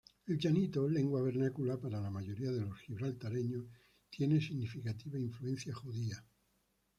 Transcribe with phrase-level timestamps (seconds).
[0.25, 3.65] El llanito, lengua vernácula para la mayoría de los gibraltareños,
[4.09, 6.23] tiene significativa influencia judía.